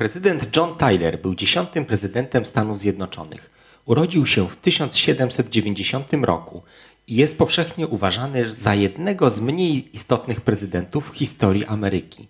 Prezydent 0.00 0.56
John 0.56 0.76
Tyler 0.76 1.20
był 1.20 1.34
dziesiątym 1.34 1.84
prezydentem 1.84 2.44
Stanów 2.44 2.78
Zjednoczonych. 2.78 3.50
Urodził 3.86 4.26
się 4.26 4.48
w 4.48 4.56
1790 4.56 6.12
roku 6.22 6.62
i 7.06 7.14
jest 7.16 7.38
powszechnie 7.38 7.86
uważany 7.86 8.52
za 8.52 8.74
jednego 8.74 9.30
z 9.30 9.40
mniej 9.40 9.96
istotnych 9.96 10.40
prezydentów 10.40 11.10
w 11.10 11.14
historii 11.14 11.64
Ameryki. 11.64 12.28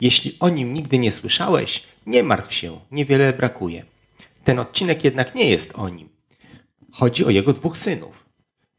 Jeśli 0.00 0.36
o 0.40 0.48
nim 0.48 0.74
nigdy 0.74 0.98
nie 0.98 1.12
słyszałeś, 1.12 1.82
nie 2.06 2.22
martw 2.22 2.54
się, 2.54 2.80
niewiele 2.90 3.32
brakuje. 3.32 3.84
Ten 4.44 4.58
odcinek 4.58 5.04
jednak 5.04 5.34
nie 5.34 5.50
jest 5.50 5.74
o 5.74 5.88
nim. 5.88 6.08
Chodzi 6.92 7.24
o 7.24 7.30
jego 7.30 7.52
dwóch 7.52 7.78
synów. 7.78 8.26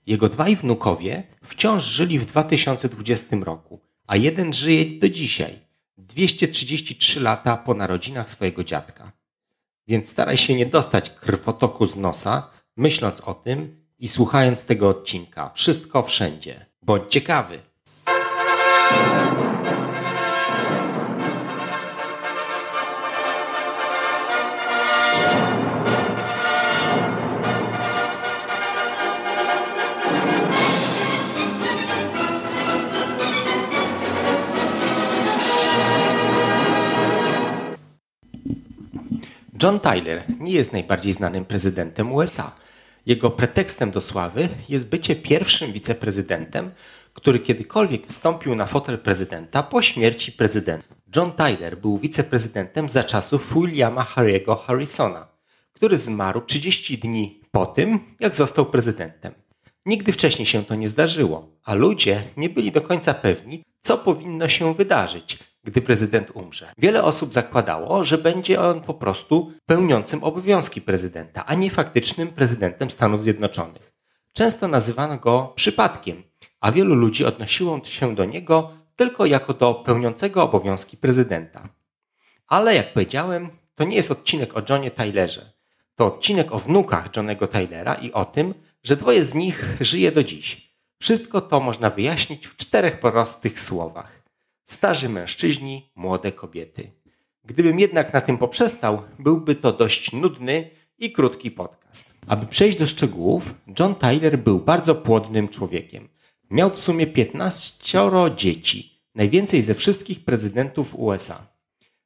Jego 0.07 0.29
dwaj 0.29 0.55
wnukowie 0.55 1.23
wciąż 1.43 1.83
żyli 1.83 2.19
w 2.19 2.25
2020 2.25 3.35
roku, 3.35 3.79
a 4.07 4.15
jeden 4.15 4.53
żyje 4.53 4.85
do 4.85 5.09
dzisiaj, 5.09 5.66
233 5.97 7.19
lata 7.19 7.57
po 7.57 7.73
narodzinach 7.73 8.29
swojego 8.29 8.63
dziadka. 8.63 9.11
Więc 9.87 10.09
staraj 10.09 10.37
się 10.37 10.55
nie 10.55 10.65
dostać 10.65 11.09
krwotoku 11.09 11.85
z 11.85 11.95
nosa, 11.95 12.49
myśląc 12.77 13.21
o 13.21 13.33
tym 13.33 13.85
i 13.99 14.07
słuchając 14.07 14.65
tego 14.65 14.89
odcinka. 14.89 15.51
Wszystko 15.55 16.03
wszędzie. 16.03 16.65
Bądź 16.81 17.11
ciekawy. 17.11 17.59
John 39.63 39.79
Tyler 39.79 40.23
nie 40.39 40.51
jest 40.51 40.73
najbardziej 40.73 41.13
znanym 41.13 41.45
prezydentem 41.45 42.13
USA. 42.13 42.51
Jego 43.05 43.31
pretekstem 43.31 43.91
do 43.91 44.01
sławy 44.01 44.49
jest 44.69 44.89
bycie 44.89 45.15
pierwszym 45.15 45.71
wiceprezydentem, 45.71 46.71
który 47.13 47.39
kiedykolwiek 47.39 48.07
wstąpił 48.07 48.55
na 48.55 48.65
fotel 48.65 48.99
prezydenta 48.99 49.63
po 49.63 49.81
śmierci 49.81 50.31
prezydenta. 50.31 50.95
John 51.15 51.31
Tyler 51.31 51.77
był 51.77 51.97
wiceprezydentem 51.97 52.89
za 52.89 53.03
czasów 53.03 53.53
Williama 53.53 54.03
Harry'ego 54.15 54.57
Harrisona, 54.65 55.27
który 55.73 55.97
zmarł 55.97 56.41
30 56.41 56.97
dni 56.97 57.41
po 57.51 57.65
tym, 57.65 57.99
jak 58.19 58.35
został 58.35 58.65
prezydentem. 58.65 59.33
Nigdy 59.85 60.13
wcześniej 60.13 60.45
się 60.45 60.63
to 60.63 60.75
nie 60.75 60.89
zdarzyło, 60.89 61.49
a 61.63 61.73
ludzie 61.73 62.23
nie 62.37 62.49
byli 62.49 62.71
do 62.71 62.81
końca 62.81 63.13
pewni, 63.13 63.63
co 63.79 63.97
powinno 63.97 64.49
się 64.49 64.73
wydarzyć, 64.73 65.39
gdy 65.67 65.81
prezydent 65.81 66.31
umrze. 66.33 66.71
Wiele 66.77 67.03
osób 67.03 67.33
zakładało, 67.33 68.03
że 68.03 68.17
będzie 68.17 68.61
on 68.61 68.81
po 68.81 68.93
prostu 68.93 69.51
pełniącym 69.65 70.23
obowiązki 70.23 70.81
prezydenta, 70.81 71.45
a 71.45 71.53
nie 71.53 71.71
faktycznym 71.71 72.27
prezydentem 72.27 72.91
Stanów 72.91 73.23
Zjednoczonych. 73.23 73.93
Często 74.33 74.67
nazywano 74.67 75.17
go 75.17 75.53
przypadkiem, 75.55 76.23
a 76.59 76.71
wielu 76.71 76.95
ludzi 76.95 77.25
odnosiło 77.25 77.81
się 77.83 78.15
do 78.15 78.25
niego 78.25 78.71
tylko 78.95 79.25
jako 79.25 79.53
do 79.53 79.73
pełniącego 79.73 80.43
obowiązki 80.43 80.97
prezydenta. 80.97 81.69
Ale 82.47 82.75
jak 82.75 82.93
powiedziałem, 82.93 83.49
to 83.75 83.83
nie 83.83 83.95
jest 83.95 84.11
odcinek 84.11 84.57
o 84.57 84.61
Johnie 84.69 84.91
Tylerze. 84.91 85.51
To 85.95 86.05
odcinek 86.05 86.51
o 86.51 86.59
wnukach 86.59 87.09
Johnego 87.15 87.47
Tylera 87.47 87.93
i 87.95 88.11
o 88.11 88.25
tym, 88.25 88.53
że 88.83 88.95
dwoje 88.95 89.23
z 89.23 89.35
nich 89.35 89.77
żyje 89.81 90.11
do 90.11 90.23
dziś. 90.23 90.73
Wszystko 90.99 91.41
to 91.41 91.59
można 91.59 91.89
wyjaśnić 91.89 92.47
w 92.47 92.55
czterech 92.55 92.99
prostych 92.99 93.59
słowach 93.59 94.16
starzy 94.67 95.09
mężczyźni, 95.09 95.91
młode 95.95 96.31
kobiety. 96.31 96.91
Gdybym 97.45 97.79
jednak 97.79 98.13
na 98.13 98.21
tym 98.21 98.37
poprzestał, 98.37 99.01
byłby 99.19 99.55
to 99.55 99.73
dość 99.73 100.13
nudny 100.13 100.69
i 100.97 101.11
krótki 101.11 101.51
podcast. 101.51 102.13
Aby 102.27 102.45
przejść 102.45 102.77
do 102.77 102.87
szczegółów, 102.87 103.53
John 103.79 103.95
Tyler 103.95 104.39
był 104.39 104.59
bardzo 104.59 104.95
płodnym 104.95 105.47
człowiekiem. 105.47 106.09
Miał 106.51 106.69
w 106.69 106.79
sumie 106.79 107.07
15 107.07 107.99
dzieci, 108.35 109.01
najwięcej 109.15 109.61
ze 109.61 109.75
wszystkich 109.75 110.25
prezydentów 110.25 110.95
USA. 110.95 111.47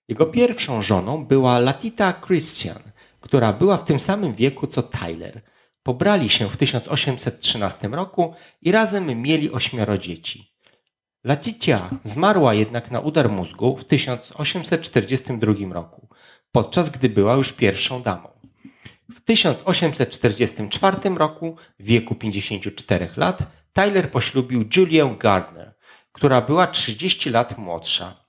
Jego 0.08 0.26
pierwszą 0.26 0.82
żoną 0.82 1.26
była 1.26 1.60
Latita 1.60 2.22
Christian, 2.26 2.80
która 3.20 3.54
była 3.54 3.78
w 3.78 3.86
tym 3.86 4.00
samym 4.00 4.34
wieku 4.34 4.68
co 4.68 4.84
Tyler. 4.84 5.42
Pobrali 5.84 6.30
się 6.30 6.50
w 6.50 6.58
1813 6.58 7.88
roku 7.88 8.34
i 8.62 8.72
razem 8.72 9.22
mieli 9.22 9.52
ośmioro 9.52 9.98
dzieci. 9.98 10.51
Latitia 11.24 11.90
zmarła 12.04 12.54
jednak 12.54 12.92
na 12.92 13.00
udar 13.00 13.30
mózgu 13.30 13.78
w 13.78 13.86
1842 13.86 15.54
roku, 15.74 16.08
podczas 16.52 16.90
gdy 16.90 17.10
była 17.10 17.36
już 17.36 17.54
pierwszą 17.54 18.02
damą. 18.02 18.30
W 19.16 19.22
1844 19.22 20.98
roku, 21.16 21.56
w 21.80 21.84
wieku 21.84 22.16
54 22.16 23.10
lat, 23.18 23.40
Tyler 23.74 24.12
poślubił 24.12 24.66
Julię 24.78 25.16
Gardner, 25.20 25.74
która 26.12 26.42
była 26.42 26.68
30 26.68 27.30
lat 27.30 27.58
młodsza. 27.58 28.24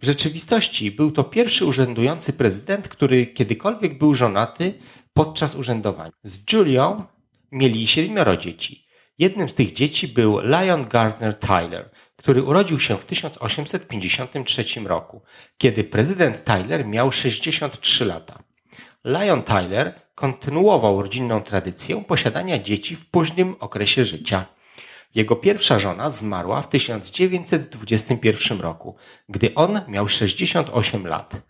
W 0.00 0.06
rzeczywistości 0.06 0.90
był 0.90 1.12
to 1.12 1.24
pierwszy 1.24 1.64
urzędujący 1.64 2.32
prezydent, 2.32 2.88
który 2.88 3.26
kiedykolwiek 3.26 3.98
był 3.98 4.14
żonaty 4.14 4.74
podczas 5.12 5.54
urzędowania. 5.54 6.12
Z 6.24 6.52
Julią 6.52 7.04
mieli 7.52 7.86
siedmioro 7.86 8.36
dzieci. 8.36 8.83
Jednym 9.18 9.48
z 9.48 9.54
tych 9.54 9.72
dzieci 9.72 10.08
był 10.08 10.40
Lion 10.40 10.88
Gardner 10.88 11.38
Tyler, 11.38 11.90
który 12.16 12.42
urodził 12.42 12.80
się 12.80 12.96
w 12.96 13.04
1853 13.04 14.80
roku, 14.80 15.22
kiedy 15.58 15.84
prezydent 15.84 16.44
Tyler 16.44 16.86
miał 16.86 17.12
63 17.12 18.04
lata. 18.04 18.42
Lion 19.04 19.42
Tyler 19.42 20.00
kontynuował 20.14 21.02
rodzinną 21.02 21.42
tradycję 21.42 22.04
posiadania 22.04 22.58
dzieci 22.58 22.96
w 22.96 23.06
późnym 23.06 23.56
okresie 23.60 24.04
życia. 24.04 24.46
Jego 25.14 25.36
pierwsza 25.36 25.78
żona 25.78 26.10
zmarła 26.10 26.62
w 26.62 26.68
1921 26.68 28.60
roku, 28.60 28.96
gdy 29.28 29.54
on 29.54 29.80
miał 29.88 30.08
68 30.08 31.06
lat. 31.06 31.42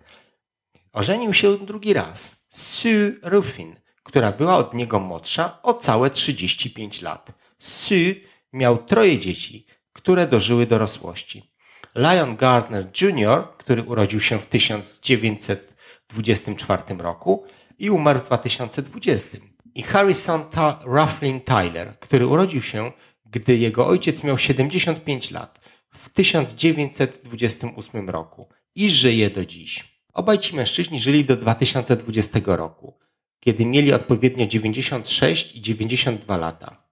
Ożenił 0.92 1.34
się 1.34 1.58
drugi 1.58 1.92
raz, 1.92 2.46
Sue 2.50 3.12
Ruffin, 3.22 3.76
która 4.02 4.32
była 4.32 4.56
od 4.56 4.74
niego 4.74 5.00
młodsza 5.00 5.62
o 5.62 5.74
całe 5.74 6.10
35 6.10 7.02
lat. 7.02 7.43
Sue 7.64 8.20
miał 8.52 8.84
troje 8.84 9.18
dzieci, 9.18 9.66
które 9.92 10.26
dożyły 10.26 10.66
dorosłości. 10.66 11.54
Lion 11.94 12.36
Gardner 12.36 12.90
Jr., 13.02 13.48
który 13.58 13.82
urodził 13.82 14.20
się 14.20 14.38
w 14.38 14.46
1924 14.46 16.82
roku 16.98 17.44
i 17.78 17.90
umarł 17.90 18.18
w 18.18 18.26
2020. 18.26 19.38
I 19.74 19.82
Harrison 19.82 20.50
Ta 20.50 20.80
Rufflin 20.84 21.40
Tyler, 21.40 21.98
który 22.00 22.26
urodził 22.26 22.62
się, 22.62 22.92
gdy 23.26 23.56
jego 23.56 23.86
ojciec 23.86 24.24
miał 24.24 24.38
75 24.38 25.30
lat 25.30 25.60
w 25.94 26.10
1928 26.10 28.10
roku 28.10 28.48
i 28.74 28.90
żyje 28.90 29.30
do 29.30 29.44
dziś. 29.44 30.00
Obaj 30.12 30.38
ci 30.38 30.56
mężczyźni 30.56 31.00
żyli 31.00 31.24
do 31.24 31.36
2020 31.36 32.40
roku, 32.44 32.98
kiedy 33.40 33.66
mieli 33.66 33.92
odpowiednio 33.92 34.46
96 34.46 35.56
i 35.56 35.60
92 35.60 36.36
lata. 36.36 36.83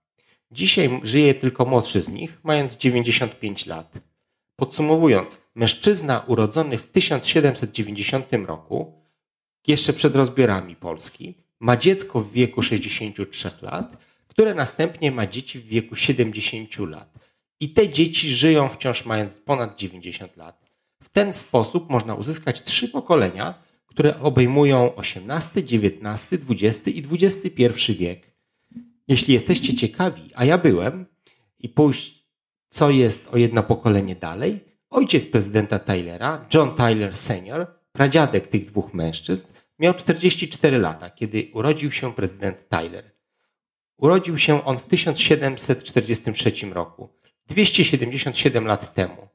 Dzisiaj 0.52 1.00
żyje 1.02 1.34
tylko 1.34 1.64
młodszy 1.64 2.02
z 2.02 2.08
nich, 2.08 2.38
mając 2.42 2.76
95 2.76 3.66
lat. 3.66 3.98
Podsumowując, 4.56 5.50
mężczyzna 5.54 6.24
urodzony 6.26 6.78
w 6.78 6.86
1790 6.86 8.26
roku, 8.46 9.02
jeszcze 9.66 9.92
przed 9.92 10.16
rozbiorami 10.16 10.76
Polski, 10.76 11.34
ma 11.60 11.76
dziecko 11.76 12.20
w 12.20 12.32
wieku 12.32 12.62
63 12.62 13.50
lat, 13.62 13.96
które 14.26 14.54
następnie 14.54 15.12
ma 15.12 15.26
dzieci 15.26 15.58
w 15.58 15.66
wieku 15.66 15.96
70 15.96 16.78
lat. 16.78 17.18
I 17.60 17.68
te 17.68 17.88
dzieci 17.88 18.30
żyją 18.30 18.68
wciąż 18.68 19.06
mając 19.06 19.34
ponad 19.34 19.78
90 19.78 20.36
lat. 20.36 20.62
W 21.02 21.08
ten 21.08 21.34
sposób 21.34 21.90
można 21.90 22.14
uzyskać 22.14 22.62
trzy 22.62 22.88
pokolenia, 22.88 23.62
które 23.86 24.20
obejmują 24.20 24.92
XVIII, 24.96 25.86
XIX, 25.86 26.42
XX 26.50 26.88
i 26.88 27.04
XXI 27.12 27.92
wiek. 27.94 28.31
Jeśli 29.08 29.34
jesteście 29.34 29.74
ciekawi, 29.74 30.30
a 30.34 30.44
ja 30.44 30.58
byłem, 30.58 31.06
i 31.58 31.68
pójść, 31.68 32.28
co 32.68 32.90
jest 32.90 33.34
o 33.34 33.36
jedno 33.36 33.62
pokolenie 33.62 34.16
dalej, 34.16 34.60
ojciec 34.90 35.26
prezydenta 35.26 35.78
Tylera, 35.78 36.46
John 36.54 36.74
Tyler 36.74 37.14
Sr., 37.14 37.66
pradziadek 37.92 38.46
tych 38.46 38.64
dwóch 38.64 38.94
mężczyzn, 38.94 39.52
miał 39.78 39.94
44 39.94 40.78
lata, 40.78 41.10
kiedy 41.10 41.50
urodził 41.54 41.90
się 41.90 42.14
prezydent 42.14 42.68
Tyler. 42.68 43.12
Urodził 43.96 44.38
się 44.38 44.64
on 44.64 44.78
w 44.78 44.86
1743 44.86 46.52
roku, 46.72 47.08
277 47.46 48.66
lat 48.66 48.94
temu, 48.94 49.28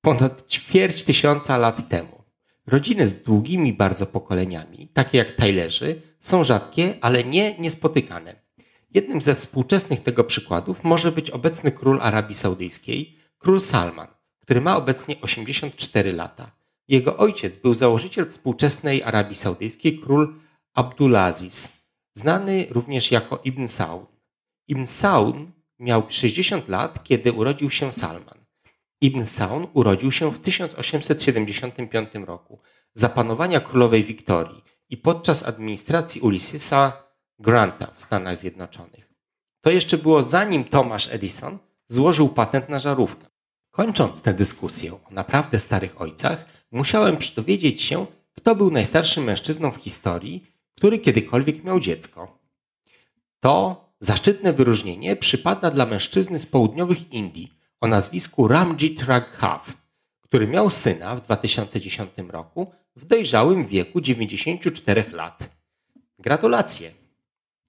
ponad 0.00 0.48
ćwierć 0.48 1.04
tysiąca 1.04 1.56
lat 1.56 1.88
temu. 1.88 2.24
Rodziny 2.66 3.06
z 3.06 3.22
długimi 3.22 3.72
bardzo 3.72 4.06
pokoleniami, 4.06 4.88
takie 4.88 5.18
jak 5.18 5.30
Tylerzy, 5.30 6.02
są 6.20 6.44
rzadkie, 6.44 6.94
ale 7.00 7.24
nie 7.24 7.58
niespotykane. 7.58 8.47
Jednym 8.90 9.20
ze 9.20 9.34
współczesnych 9.34 10.02
tego 10.02 10.24
przykładów 10.24 10.84
może 10.84 11.12
być 11.12 11.30
obecny 11.30 11.72
król 11.72 11.98
Arabii 12.02 12.34
Saudyjskiej, 12.34 13.18
król 13.38 13.60
Salman, 13.60 14.08
który 14.40 14.60
ma 14.60 14.76
obecnie 14.76 15.16
84 15.20 16.12
lata. 16.12 16.50
Jego 16.88 17.16
ojciec 17.16 17.56
był 17.56 17.74
założyciel 17.74 18.26
współczesnej 18.26 19.02
Arabii 19.02 19.34
Saudyjskiej, 19.34 19.98
król 19.98 20.34
Abdulaziz, 20.74 21.88
znany 22.14 22.66
również 22.70 23.10
jako 23.10 23.40
Ibn 23.44 23.66
Saud. 23.66 24.08
Ibn 24.68 24.86
Saud 24.86 25.36
miał 25.78 26.02
60 26.08 26.68
lat, 26.68 27.04
kiedy 27.04 27.32
urodził 27.32 27.70
się 27.70 27.92
Salman. 27.92 28.38
Ibn 29.00 29.24
Saud 29.24 29.70
urodził 29.74 30.12
się 30.12 30.32
w 30.32 30.38
1875 30.38 32.08
roku 32.26 32.60
za 32.94 33.08
panowania 33.08 33.60
królowej 33.60 34.04
Wiktorii 34.04 34.64
i 34.90 34.96
podczas 34.96 35.48
administracji 35.48 36.20
Ulyssesa 36.20 37.07
Granta 37.38 37.90
w 37.94 38.02
Stanach 38.02 38.36
Zjednoczonych. 38.36 39.12
To 39.60 39.70
jeszcze 39.70 39.98
było 39.98 40.22
zanim 40.22 40.64
Thomas 40.64 41.08
Edison 41.10 41.58
złożył 41.88 42.28
patent 42.28 42.68
na 42.68 42.78
żarówkę. 42.78 43.26
Kończąc 43.70 44.22
tę 44.22 44.34
dyskusję 44.34 44.92
o 44.92 45.00
naprawdę 45.10 45.58
starych 45.58 46.00
ojcach, 46.00 46.44
musiałem 46.70 47.16
dowiedzieć 47.36 47.82
się, 47.82 48.06
kto 48.32 48.54
był 48.54 48.70
najstarszym 48.70 49.24
mężczyzną 49.24 49.70
w 49.70 49.76
historii, 49.76 50.46
który 50.74 50.98
kiedykolwiek 50.98 51.64
miał 51.64 51.80
dziecko. 51.80 52.38
To 53.40 53.84
zaszczytne 54.00 54.52
wyróżnienie 54.52 55.16
przypada 55.16 55.70
dla 55.70 55.86
mężczyzny 55.86 56.38
z 56.38 56.46
południowych 56.46 57.12
Indii 57.12 57.52
o 57.80 57.86
nazwisku 57.88 58.48
Ramjit 58.48 59.02
Raghav, 59.02 59.76
który 60.20 60.46
miał 60.46 60.70
syna 60.70 61.14
w 61.14 61.20
2010 61.20 62.10
roku 62.28 62.72
w 62.96 63.04
dojrzałym 63.04 63.66
wieku 63.66 64.00
94 64.00 65.04
lat. 65.12 65.48
Gratulacje! 66.18 67.07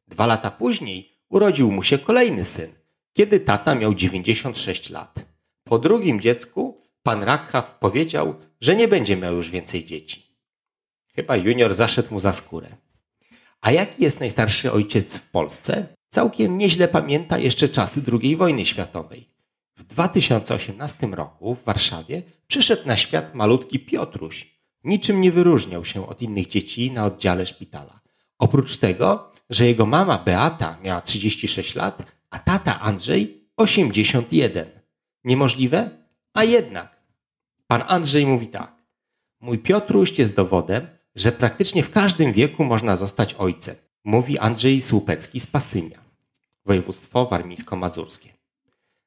Dwa 0.09 0.25
lata 0.25 0.51
później 0.51 1.17
urodził 1.29 1.71
mu 1.71 1.83
się 1.83 1.97
kolejny 1.97 2.43
syn, 2.43 2.69
kiedy 3.13 3.39
tata 3.39 3.75
miał 3.75 3.93
96 3.93 4.89
lat. 4.89 5.25
Po 5.63 5.79
drugim 5.79 6.21
dziecku 6.21 6.81
pan 7.03 7.23
Rakhaw 7.23 7.79
powiedział, 7.79 8.35
że 8.61 8.75
nie 8.75 8.87
będzie 8.87 9.17
miał 9.17 9.35
już 9.35 9.49
więcej 9.49 9.85
dzieci. 9.85 10.37
Chyba 11.15 11.35
junior 11.35 11.73
zaszedł 11.73 12.13
mu 12.13 12.19
za 12.19 12.33
skórę. 12.33 12.67
A 13.61 13.71
jaki 13.71 14.03
jest 14.03 14.19
najstarszy 14.19 14.71
ojciec 14.71 15.17
w 15.17 15.31
Polsce? 15.31 15.87
Całkiem 16.07 16.57
nieźle 16.57 16.87
pamięta 16.87 17.37
jeszcze 17.37 17.69
czasy 17.69 18.01
II 18.21 18.35
wojny 18.35 18.65
światowej. 18.65 19.29
W 19.75 19.83
2018 19.83 21.07
roku 21.07 21.55
w 21.55 21.63
Warszawie 21.63 22.21
przyszedł 22.47 22.87
na 22.87 22.97
świat 22.97 23.35
malutki 23.35 23.79
Piotruś. 23.79 24.59
Niczym 24.83 25.21
nie 25.21 25.31
wyróżniał 25.31 25.85
się 25.85 26.07
od 26.07 26.21
innych 26.21 26.47
dzieci 26.47 26.91
na 26.91 27.05
oddziale 27.05 27.45
szpitala. 27.45 27.99
Oprócz 28.39 28.77
tego, 28.77 29.31
że 29.49 29.65
jego 29.65 29.85
mama 29.85 30.17
Beata 30.17 30.77
miała 30.81 31.01
36 31.01 31.75
lat, 31.75 32.03
a 32.29 32.39
tata 32.39 32.79
Andrzej 32.79 33.49
81. 33.57 34.67
Niemożliwe? 35.23 35.89
A 36.33 36.43
jednak. 36.43 36.99
Pan 37.67 37.83
Andrzej 37.87 38.25
mówi 38.25 38.47
tak. 38.47 38.75
Mój 39.41 39.57
Piotruś 39.59 40.19
jest 40.19 40.35
dowodem, 40.35 40.87
że 41.15 41.31
praktycznie 41.31 41.83
w 41.83 41.91
każdym 41.91 42.33
wieku 42.33 42.63
można 42.63 42.95
zostać 42.95 43.33
ojcem. 43.33 43.75
Mówi 44.03 44.39
Andrzej 44.39 44.81
Słupecki 44.81 45.39
z 45.39 45.47
Pasymia, 45.47 45.99
województwo 46.65 47.25
warmińsko-mazurskie. 47.25 48.29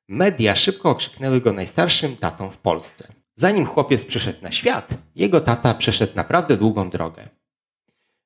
Media 0.08 0.56
szybko 0.56 0.90
okrzyknęły 0.90 1.40
go 1.40 1.52
najstarszym 1.52 2.16
tatą 2.16 2.50
w 2.50 2.58
Polsce. 2.58 3.12
Zanim 3.34 3.66
chłopiec 3.66 4.04
przyszedł 4.04 4.42
na 4.42 4.50
świat, 4.50 4.94
jego 5.14 5.40
tata 5.40 5.74
przeszedł 5.74 6.12
naprawdę 6.16 6.56
długą 6.56 6.90
drogę. 6.90 7.28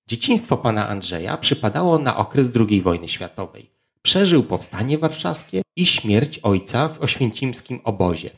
Dzieciństwo 0.08 0.56
pana 0.56 0.88
Andrzeja 0.88 1.37
przypadało 1.37 1.99
na 1.99 2.17
okres 2.17 2.50
II 2.69 2.82
wojny 2.82 3.08
światowej. 3.08 3.70
Przeżył 4.03 4.43
powstanie 4.43 4.99
warszawskie 4.99 5.62
i 5.76 5.87
śmierć 5.87 6.38
ojca 6.38 6.88
w 6.88 7.03
oświęcimskim 7.03 7.81
obozie. 7.85 8.31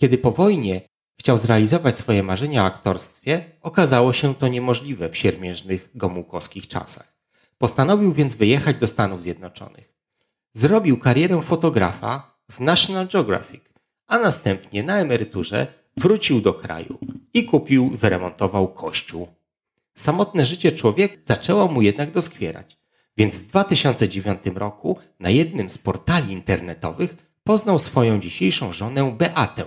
Kiedy 0.00 0.18
po 0.18 0.30
wojnie 0.30 0.80
chciał 1.20 1.38
zrealizować 1.38 1.98
swoje 1.98 2.22
marzenia 2.22 2.62
o 2.62 2.66
aktorstwie, 2.66 3.44
okazało 3.62 4.12
się 4.12 4.34
to 4.34 4.48
niemożliwe 4.48 5.08
w 5.08 5.16
siermiężnych 5.16 5.90
gomułkowskich 5.94 6.68
czasach. 6.68 7.16
Postanowił 7.58 8.12
więc 8.12 8.34
wyjechać 8.34 8.78
do 8.78 8.86
Stanów 8.86 9.22
Zjednoczonych. 9.22 9.94
Zrobił 10.54 10.98
karierę 10.98 11.42
fotografa 11.42 12.38
w 12.50 12.60
National 12.60 13.08
Geographic, 13.08 13.62
a 14.06 14.18
następnie 14.18 14.82
na 14.82 14.98
emeryturze 14.98 15.66
wrócił 15.96 16.40
do 16.40 16.54
kraju 16.54 16.98
i 17.34 17.44
kupił 17.44 17.90
wyremontował 17.90 18.68
kościół. 18.68 19.35
Samotne 19.98 20.46
życie 20.46 20.72
człowieka 20.72 21.14
zaczęło 21.24 21.68
mu 21.68 21.82
jednak 21.82 22.10
doskwierać, 22.10 22.78
więc 23.16 23.36
w 23.38 23.48
2009 23.48 24.40
roku 24.54 24.98
na 25.20 25.30
jednym 25.30 25.70
z 25.70 25.78
portali 25.78 26.32
internetowych 26.32 27.16
poznał 27.44 27.78
swoją 27.78 28.20
dzisiejszą 28.20 28.72
żonę 28.72 29.14
Beatę, 29.18 29.64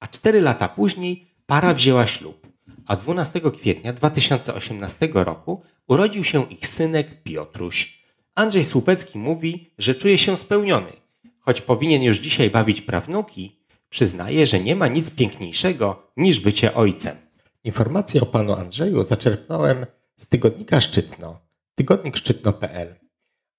a 0.00 0.06
cztery 0.08 0.40
lata 0.40 0.68
później 0.68 1.26
para 1.46 1.74
wzięła 1.74 2.06
ślub, 2.06 2.46
a 2.86 2.96
12 2.96 3.40
kwietnia 3.40 3.92
2018 3.92 5.08
roku 5.14 5.62
urodził 5.88 6.24
się 6.24 6.50
ich 6.50 6.66
synek 6.66 7.22
Piotruś. 7.22 8.02
Andrzej 8.34 8.64
Słupecki 8.64 9.18
mówi, 9.18 9.70
że 9.78 9.94
czuje 9.94 10.18
się 10.18 10.36
spełniony, 10.36 10.92
choć 11.40 11.60
powinien 11.60 12.02
już 12.02 12.18
dzisiaj 12.18 12.50
bawić 12.50 12.80
prawnuki, 12.80 13.60
przyznaje, 13.88 14.46
że 14.46 14.60
nie 14.60 14.76
ma 14.76 14.88
nic 14.88 15.10
piękniejszego 15.10 16.02
niż 16.16 16.40
bycie 16.40 16.74
ojcem. 16.74 17.31
Informacje 17.64 18.20
o 18.20 18.26
panu 18.26 18.54
Andrzeju 18.54 19.04
zaczerpnąłem 19.04 19.86
z 20.16 20.26
tygodnika 20.26 20.80
Szczytno, 20.80 21.40
tygodnik 21.74 22.16
szczytno.pl, 22.16 22.94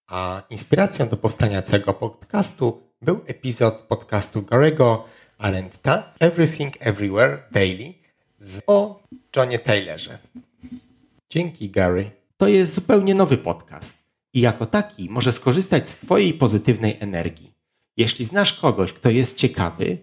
a 0.08 0.44
inspiracją 0.50 1.10
do 1.10 1.18
powstania 1.18 1.62
całego 1.62 1.94
podcastu 1.94 2.82
był 3.02 3.20
epizod 3.26 3.76
podcastu 3.76 4.42
Garego 4.42 5.06
Arendta 5.38 6.14
Everything 6.20 6.74
Everywhere 6.80 7.44
Daily 7.52 7.94
z 8.40 8.62
o 8.68 9.04
Johnie 9.36 9.60
Taylorze. 9.60 10.20
Dzięki 11.30 11.70
Gary. 11.70 12.12
To 12.38 12.48
jest 12.48 12.74
zupełnie 12.74 13.16
nowy 13.16 13.38
podcast 13.38 14.14
i 14.34 14.42
jako 14.42 14.66
taki 14.66 15.10
może 15.10 15.32
skorzystać 15.32 15.90
z 15.90 15.96
Twojej 15.96 16.34
pozytywnej 16.34 16.98
energii. 17.00 17.54
Jeśli 17.98 18.26
znasz 18.26 18.54
kogoś, 18.54 18.94
kto 18.94 19.10
jest 19.10 19.38
ciekawy 19.38 19.98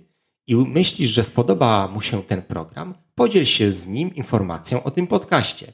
i 0.47 0.57
myślisz, 0.57 1.11
że 1.11 1.25
spodoba 1.25 1.89
mu 1.89 2.01
się 2.01 2.23
ten 2.23 2.43
program, 2.43 2.95
podziel 3.21 3.45
się 3.45 3.73
z 3.73 3.87
nim 3.87 4.15
informacją 4.15 4.83
o 4.83 4.91
tym 4.91 5.07
podcaście. 5.07 5.73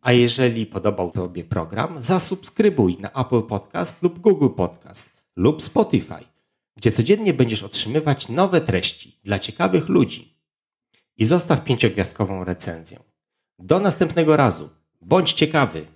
A 0.00 0.12
jeżeli 0.12 0.66
podobał 0.66 1.10
Tobie 1.10 1.44
program, 1.44 2.02
zasubskrybuj 2.02 2.96
na 3.00 3.12
Apple 3.12 3.42
Podcast 3.42 4.02
lub 4.02 4.18
Google 4.18 4.48
Podcast 4.56 5.22
lub 5.36 5.62
Spotify, 5.62 6.24
gdzie 6.76 6.92
codziennie 6.92 7.34
będziesz 7.34 7.62
otrzymywać 7.62 8.28
nowe 8.28 8.60
treści 8.60 9.20
dla 9.24 9.38
ciekawych 9.38 9.88
ludzi. 9.88 10.38
I 11.16 11.24
zostaw 11.24 11.64
pięciogwiazdkową 11.64 12.44
recenzję. 12.44 12.98
Do 13.58 13.80
następnego 13.80 14.36
razu. 14.36 14.68
Bądź 15.00 15.32
ciekawy! 15.32 15.95